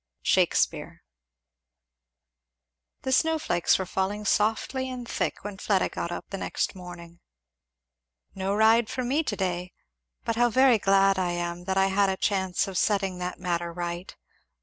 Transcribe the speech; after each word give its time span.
Shakspeare. 0.23 1.03
The 3.03 3.11
snow 3.11 3.37
flakes 3.37 3.77
were 3.77 3.85
falling 3.85 4.25
softly 4.25 4.89
and 4.89 5.07
thick 5.07 5.43
when 5.43 5.59
Fleda 5.59 5.89
got 5.89 6.11
up 6.11 6.25
the 6.31 6.39
next 6.39 6.73
morning. 6.73 7.19
"No 8.33 8.55
ride 8.55 8.89
for 8.89 9.03
me 9.03 9.21
to 9.21 9.35
day 9.35 9.73
but 10.25 10.37
how 10.37 10.49
very 10.49 10.79
glad 10.79 11.19
I 11.19 11.33
am 11.33 11.65
that 11.65 11.77
I 11.77 11.85
had 11.93 12.09
a 12.09 12.17
chance 12.17 12.67
of 12.67 12.79
setting 12.79 13.19
that 13.19 13.39
matter 13.39 13.71
right. 13.71 14.15